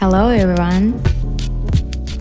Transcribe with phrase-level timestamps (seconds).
[0.00, 0.94] Hello everyone.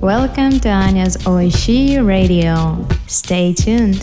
[0.00, 2.88] Welcome to Anya's Oishi Radio.
[3.06, 4.02] Stay tuned.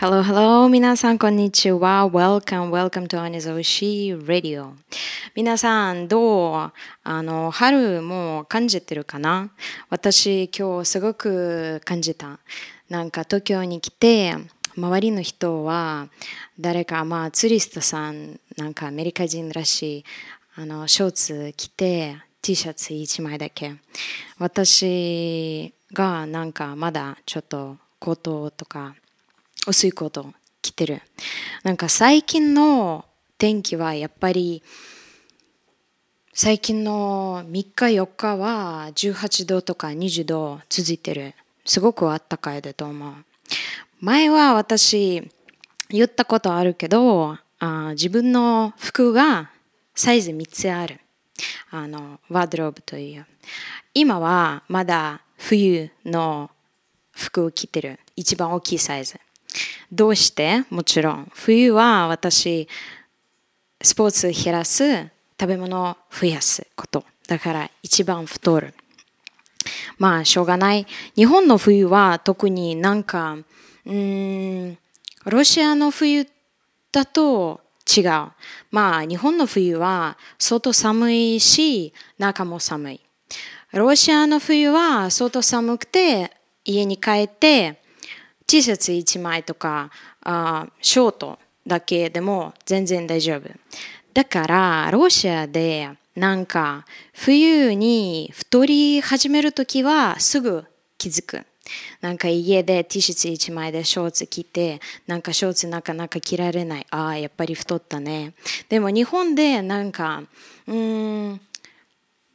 [0.00, 0.68] Hello, hello.
[0.68, 2.08] 皆さん、こんにちは。
[2.08, 4.72] Welcome, welcome to Anya's Oishi Radio.
[5.36, 6.72] 皆さん、どう
[7.04, 9.52] あの、春も感じてるかな
[9.88, 12.40] 私、今日すごく感じた。
[12.88, 14.34] なんか東京に来て、
[14.76, 16.08] 周りの人は
[16.58, 20.04] 誰か、まあ、ツリストさん、なんかアメリカ人らしい、
[20.56, 23.76] あの、ショーツ着て、T シャツ1枚だけ。
[24.38, 28.94] 私がなんかまだちょっとコートとか
[29.66, 31.02] 薄いコート着てる。
[31.62, 33.04] なんか最近の
[33.36, 34.62] 天気はやっぱり
[36.32, 41.34] 最近の3日4日は18度とか20度続いてる。
[41.66, 43.12] すごくあったかいだと思う。
[44.00, 45.30] 前は私
[45.90, 49.50] 言ったことあるけど、あ自分の服が
[49.94, 51.00] サイズ3つある。
[51.70, 53.26] あの、ワードローブという。
[53.94, 56.50] 今はまだ冬の
[57.12, 57.98] 服を着てる。
[58.16, 59.18] 一番大きいサイズ。
[59.92, 60.64] どうして？
[60.70, 61.30] もちろん。
[61.34, 62.68] 冬は私、
[63.82, 65.08] スポーツ減らす、
[65.40, 67.04] 食べ物を増やすこと。
[67.26, 68.74] だから一番太る。
[69.98, 70.86] まあ、しょうがない。
[71.16, 73.38] 日本の冬は特になんか、
[73.86, 74.78] うん、
[75.24, 76.26] ロシアの冬
[76.92, 77.60] だと
[77.96, 78.30] 違う。
[78.70, 83.00] まあ、日本の冬は外寒いし、中も寒い。
[83.72, 86.30] ロシアの冬は外寒くて、
[86.64, 87.82] 家に帰って、
[88.46, 89.90] T シャツ1枚とか、
[90.22, 93.48] あショートだけでも全然大丈夫。
[94.12, 100.64] だから、ロシアでなんか冬に太り始めるときはすぐ
[100.98, 101.46] 気づく。
[102.00, 106.86] なんか家で T シャツ1枚でショーツ着て、なんかショーツなかなか着られない。
[106.90, 108.34] ああ、やっぱり太ったね。
[108.68, 110.22] でも日本でなんか、
[110.66, 111.40] うん、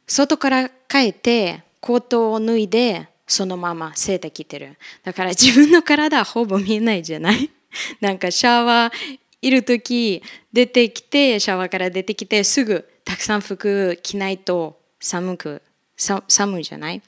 [0.06, 4.76] 外から帰ってコートを脱いで、そのままセーター着てる。
[5.02, 7.50] だから自分の体はほぼ見えないじゃない？
[8.00, 10.22] なんかシャワーいるとき
[10.52, 15.62] 出てきて、シャワーから出てきてすぐたくさん服着ないと寒く
[15.96, 17.02] 寒いじゃない？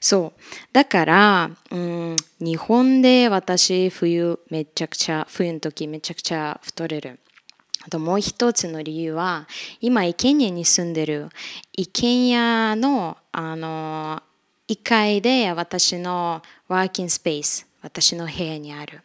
[0.00, 0.40] そう。
[0.72, 7.18] だから、うん、日本で私、冬めちゃくちゃ、冬の時めちゃくちゃ太れる。
[7.86, 9.46] あともう一つの理由は、
[9.80, 11.28] 今、イケニアに住んでる、
[11.72, 14.22] イケニアの、あの、
[14.68, 19.02] 1階で私のワーキングスペース、私の部屋にある。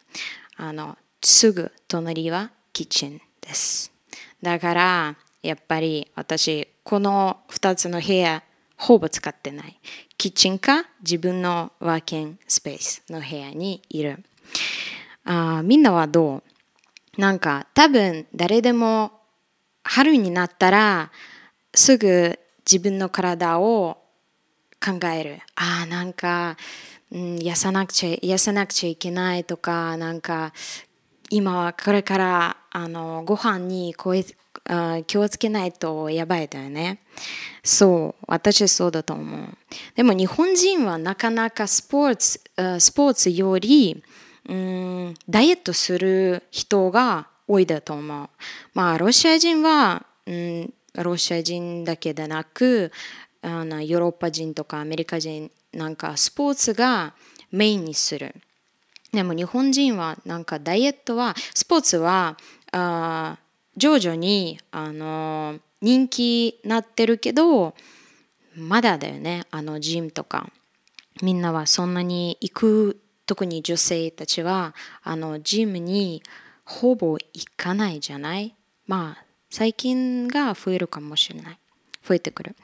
[0.56, 3.92] あの、すぐ隣はキッチンです。
[4.42, 8.42] だから、やっぱり私、この2つの部屋、
[8.80, 9.78] ほぼ使ってない。
[10.16, 14.24] キッチンか自分のワーキングスペースの部屋にいる。
[15.24, 16.42] あみんなはど
[17.16, 17.20] う？
[17.20, 19.12] なんか多分誰でも
[19.84, 21.10] 春になったら
[21.74, 23.98] すぐ自分の体を
[24.82, 25.40] 考える。
[25.56, 26.56] ああ、なんか、
[27.12, 30.54] うん、痩せなくちゃ、痩せなくちゃいけないとか、なんか、
[31.28, 34.16] 今はこれからあのご飯にこう
[35.06, 37.00] 気をつけないとやばいだよね。
[37.62, 39.48] そう、私そうだと思う。
[39.94, 42.40] でも日本人はなかなかスポーツ
[42.78, 44.02] スポーツより
[44.48, 48.28] うんダイエットする人が多いだと思う。
[48.74, 52.92] まあ、ロシア人は、うん、ロシア人だけでなく
[53.42, 57.14] あのヨーロッパ人とかアメリカ人なんかスポーツが
[57.50, 58.34] メインにする。
[59.12, 62.36] でも日本人はなんかダイエットはスポーツは
[62.70, 63.38] あ
[63.76, 67.74] 徐々にあの人気なってるけど
[68.56, 70.50] まだだよねあのジムとか。
[71.22, 76.22] みんなはそんなに行く特に女性たちはあのジムに
[76.64, 78.54] ほぼ行かないじゃない？
[78.86, 81.58] まあ最近が増えるかもしれない。
[82.08, 82.56] 増えてくる。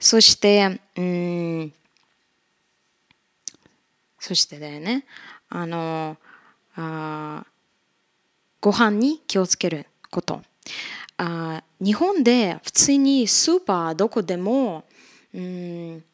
[0.00, 1.72] そしてうん
[4.18, 5.04] そしてだよね
[5.48, 6.16] あの
[6.74, 7.44] あ
[8.60, 9.86] ご飯に気をつける。
[10.14, 10.40] こと。
[11.16, 14.84] あ日本で普通にスーパーどこでも、
[15.32, 16.04] うん、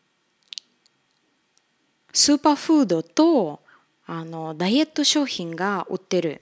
[2.13, 3.61] スーパーフードと
[4.07, 6.41] あのダイエット商品が売ってる。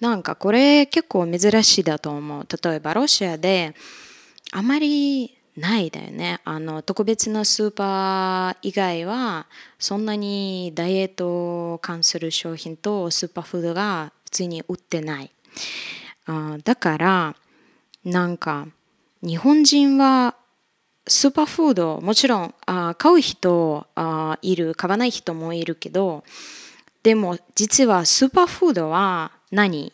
[0.00, 2.46] なんかこれ結構珍しいだと思う。
[2.62, 3.74] 例えばロシアで
[4.52, 6.40] あまりないだよね。
[6.44, 9.46] あの特別なスーパー以外は
[9.78, 15.30] そんなにダイエット関する商品とスーパーフードが普通に売ってない。
[16.26, 17.36] あだから
[18.04, 18.66] なんか
[19.22, 20.34] 日本人は
[21.06, 26.24] スーパーフードもちろんあ買う人あいる買わない人もいるけど
[27.02, 29.92] でも実はスーパーフードは何？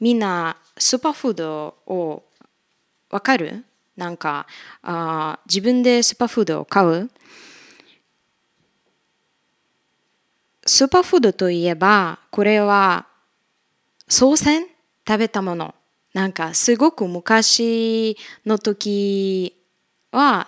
[0.00, 2.24] みんなスーパーフードを
[3.10, 3.64] わかる？
[3.96, 4.46] なんか
[4.82, 7.10] あ自分でスーパーフードを買う？
[10.66, 13.06] スーパーフードといえばこれは
[14.08, 14.66] 総選？
[15.10, 15.74] 食べたもの。
[16.14, 18.16] なんかすごく昔
[18.46, 19.56] の時
[20.12, 20.46] は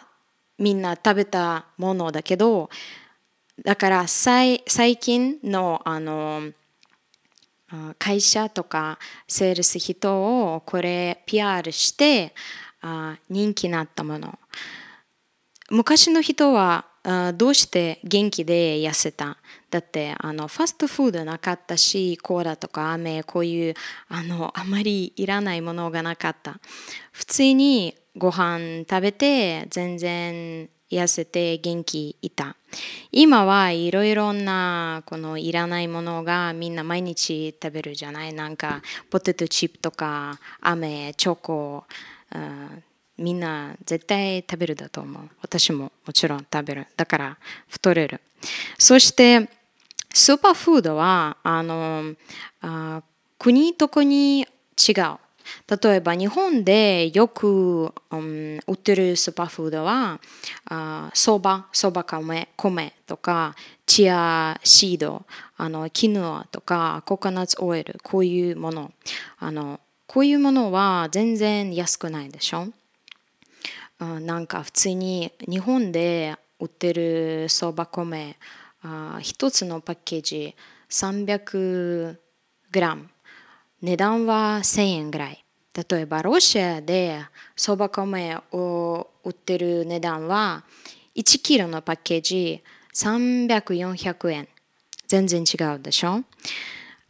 [0.57, 2.71] みんな食べたものだけど
[3.65, 4.61] だから最
[5.01, 6.53] 近のあの
[7.99, 12.33] 会社とかセールス人をこれ PR して
[12.83, 14.39] あ人気になったもの。
[15.71, 16.87] 昔の人は
[17.35, 19.37] どうして元気で痩せた？
[19.71, 23.75] だってあのファストフードなかったしコーラとか飴こういう
[24.09, 26.61] あのあまりいらないものがなかった。
[27.11, 32.55] 普通にご飯食べて全然痩せて元気いた。
[33.11, 38.33] 今はいろいろなこのいらないものがみんな毎日食べるじゃない？
[38.33, 41.85] なんかポテトチップとか飴チョコ、
[42.35, 42.85] うん
[43.19, 45.29] みんな絶対食べるだと思う。
[45.43, 46.87] 私ももちろん食べる。
[46.97, 47.39] だから
[47.69, 48.21] 太れる。
[48.79, 49.49] そして
[50.13, 52.15] スーパーフードはあの
[52.61, 53.03] あ
[53.39, 54.47] 国と国違う。
[55.83, 60.21] 例えば日本でよく、うん、売ってるスーパーフードは
[61.15, 65.25] そば、そば米米とかチアシード、
[65.57, 68.93] あのキヌアとかココナッツオイル、こういうもの。
[69.39, 72.69] あのこういうものは全然安くないでしょ
[74.21, 78.37] なんか普通に日本で売ってるそば米
[79.21, 80.57] 一つのパッケージ
[80.91, 82.17] 300
[82.71, 83.09] グラム。
[83.81, 85.45] 値段は1000円ぐらい。
[85.75, 87.25] 例えばロシアで
[87.57, 90.65] そば米を売ってる値段は
[91.17, 92.63] 1キロのパッケージ
[92.95, 94.49] 300400円。
[95.07, 96.25] 全然違うでしょ？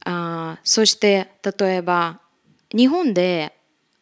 [0.05, 2.21] あそして例えば
[2.75, 3.57] 日本で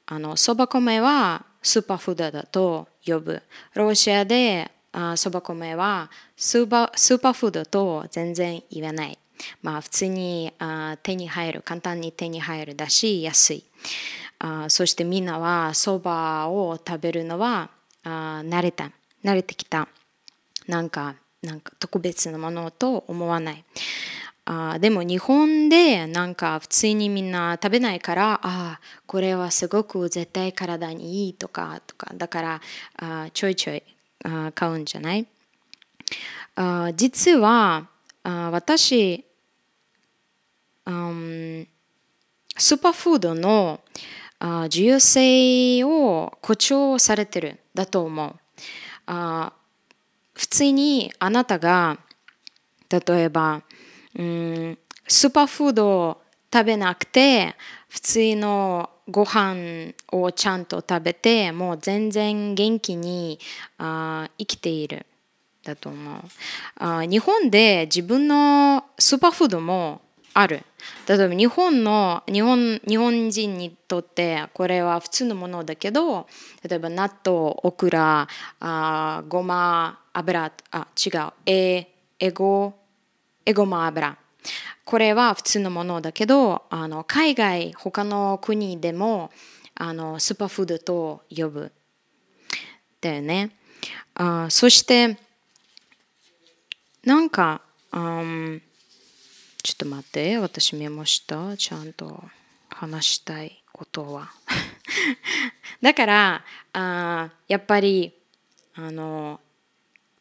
[0.06, 3.42] あのそば米はスーパーフードだと呼ぶ。
[3.74, 4.70] ロシアで
[5.16, 9.18] そば米はスーパーフードと全然言わない。
[9.62, 13.64] まあ普通にあ手に入る、簡単に手に入るだし安い。
[14.38, 17.70] あそしてみんなはそばを食べるのは
[18.04, 18.90] あ慣れた、
[19.24, 19.88] 慣れてきた。
[20.66, 23.64] なんか、なんか特別なものと思わない。
[24.46, 32.60] あでも日本でなんか普通にみんな食べないからああこれはすごく絶対体にいいとかとかだから
[32.96, 33.82] あちょいちょい
[34.24, 35.26] あ買うんじゃない？
[36.56, 37.86] あ実は
[38.24, 39.24] あ私、
[40.86, 41.68] うん、
[42.56, 43.80] スーパーフードの
[44.40, 48.34] あ重要性を誇張されてるだと思う。
[49.06, 49.52] あ
[50.34, 51.98] 普通にあなたが
[52.88, 53.62] 例えば
[54.18, 54.78] うん。
[55.06, 56.22] スーパーフードを
[56.52, 57.54] 食べなくて
[57.88, 63.38] 普通のご飯をちゃんと食べてもう全然元気に
[63.78, 65.06] あ生きている。
[65.64, 66.22] だと思う。
[66.76, 70.00] あ日本で自分のスーパーフードも
[70.32, 70.62] ある。
[71.06, 76.26] 例えば日本の日本日本人にとってこれは普通のものだけど
[76.66, 78.26] 例えば納豆オクラ
[78.60, 82.74] あごま油あ違うえエゴ
[83.46, 84.16] エゴマ油。
[84.84, 89.30] これは普通のものだけどあの海外他の国でも
[89.74, 91.72] あのスーパーフードと呼ぶ。
[93.00, 93.50] だよね。
[94.14, 95.16] あそして
[97.04, 98.62] なんか、うん、
[99.62, 100.36] ちょっと待って。
[100.38, 101.56] 私メモした。
[101.56, 102.22] ちゃんと
[102.68, 104.30] 話したいことは。
[105.80, 106.44] だから
[106.74, 108.12] あやっぱり
[108.74, 109.40] あの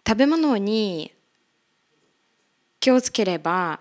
[0.07, 1.11] 食べ物に
[2.79, 3.79] 気をつければ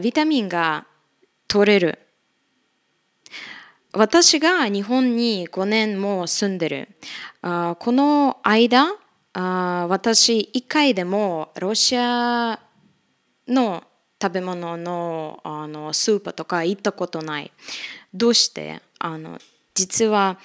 [0.00, 0.86] ビタミンが
[1.48, 1.98] 取れる。
[3.92, 6.88] 私が日本に5年も住んでる。
[7.42, 8.94] この間
[9.32, 12.60] 私1回でもロシア
[13.48, 13.82] の
[14.22, 17.50] 食べ物のあのスーパーとか行ったことない。
[18.12, 18.80] どうして？
[18.98, 19.38] あの
[19.74, 20.38] 実は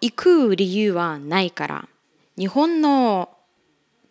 [0.00, 1.88] 行く理由はないから。
[2.36, 3.30] 日本の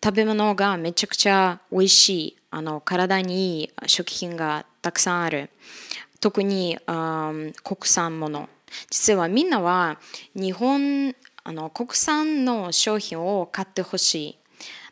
[0.04, 5.50] 食べ物がめちゃくちゃ美味しいあの体にいい食品がたくさんある。
[6.20, 8.50] 特に国産もの。
[8.92, 10.00] 実はみんなは
[10.36, 14.40] 日本あの国産の商品を買ってほしい。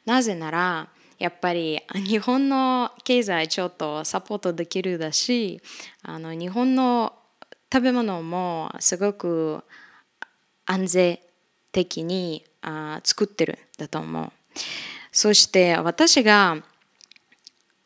[0.05, 0.87] なぜなら
[1.19, 5.61] やっぱり日本の経済ちょっとサポートできるだし
[6.03, 7.13] あの日本の
[7.71, 9.61] 食べ物もすごく
[10.65, 11.19] 安全
[11.73, 14.31] 的にあ作ってるだと思う。
[15.11, 16.57] そして私が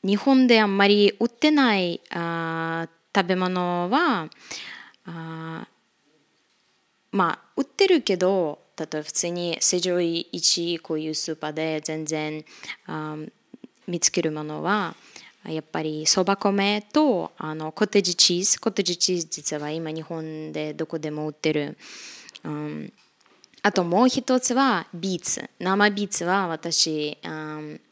[0.04, 4.30] 日本であんまり売ってないあ食べ物は
[5.06, 5.68] あ
[7.12, 12.44] まあ売ってるけど例えば普通に成城一こういうスーパーで全然
[12.88, 13.16] あ
[13.88, 14.96] 見つけるものは
[15.48, 18.60] やっぱりそば米とあのコテージチーズ。
[18.60, 21.78] コテージチーズ実は今日本でどこでも売ってる、
[22.44, 22.94] うん、
[23.66, 25.50] あともう一つはビーツ。
[25.58, 27.18] 生ビーツは私、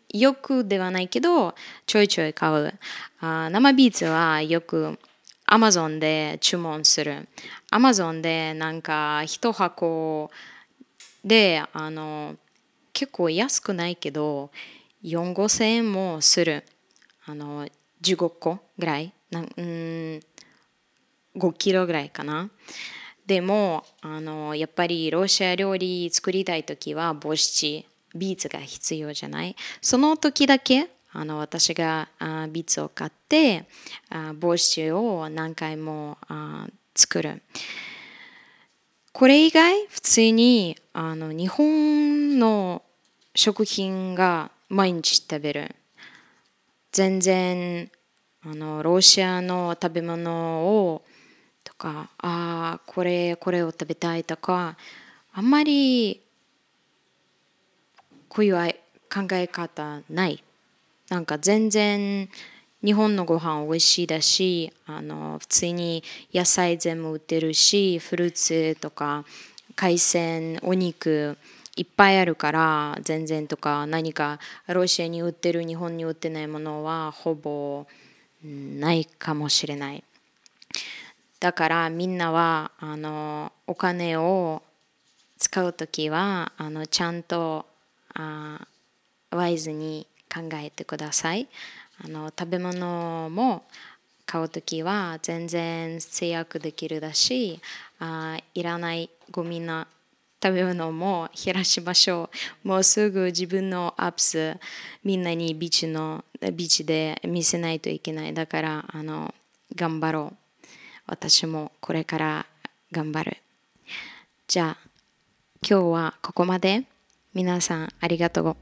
[0.10, 1.56] よくではないけど
[1.88, 2.76] ちょいちょい買う。
[3.20, 5.00] 生ビーツはよく
[5.48, 7.28] アマゾンで注文する。
[7.72, 10.30] アマゾンでなんか一箱
[11.26, 12.36] であの
[12.94, 14.52] 結構安くないけど
[15.04, 16.64] 4 5千円もする。
[17.26, 17.68] あの
[18.04, 19.12] 15個ぐらい？
[19.32, 20.20] なうん
[21.36, 22.52] 5キロぐらいかな。
[23.26, 29.56] でもあのやっぱりロシア料理作りたい時はボシチビーツが必要じゃない？
[29.82, 33.66] その時だけあの私があビーツを買って
[34.10, 37.42] あ帽子を何回もあ作る。
[39.12, 42.82] これ以外普通にあの日本の
[43.36, 45.76] 食品が毎日食べる。
[46.92, 47.90] 全然
[48.44, 51.04] あのロシアの食べ物を
[51.84, 54.78] かああこれこれを食べたいとか
[55.34, 56.22] あんまり
[58.30, 58.56] こういう
[59.14, 60.42] 考え方ない。
[61.10, 62.30] なんか全然
[62.84, 69.26] 日本のご飯美味しいだしあの普通に野菜全部売ってるしフルーツとか
[69.76, 71.38] 海鮮お肉
[71.76, 77.86] いっぱいあるから全然とか何かロシアに売ってる日本に売ってないものはほぼ
[78.44, 80.04] ないかもしれない。
[81.44, 84.64] だからみんなはあのお金を
[85.38, 87.66] 使う時はあのちゃんと
[88.14, 88.66] あ
[89.30, 91.50] ワイズに考えてください
[92.02, 93.64] あの食べ物も
[94.26, 97.60] 買う時は全然制約できるだし
[98.00, 99.88] あいらないゴミな
[100.42, 102.30] 食べ物も減らしましょ
[102.64, 102.68] う。
[102.68, 104.58] もうすぐ自分のアップス
[105.04, 108.34] みんなにビーチのビーチで見せないといけない。
[108.34, 109.34] だからあの
[109.76, 110.43] 頑張ろう。
[111.06, 112.46] 私もこれから
[112.92, 113.38] 頑張る。
[114.48, 114.90] じゃあ
[115.68, 116.86] 今日はここまで。
[117.34, 118.56] 皆さんありがとう。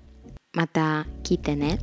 [0.54, 1.80] また聞いてね。